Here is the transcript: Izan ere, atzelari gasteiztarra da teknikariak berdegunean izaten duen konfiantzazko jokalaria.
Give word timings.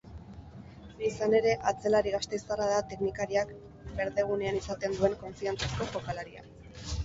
Izan 1.09 1.35
ere, 1.39 1.51
atzelari 1.71 2.15
gasteiztarra 2.15 2.71
da 2.73 2.81
teknikariak 2.95 3.53
berdegunean 4.01 4.61
izaten 4.65 4.99
duen 5.01 5.17
konfiantzazko 5.25 5.93
jokalaria. 5.97 6.49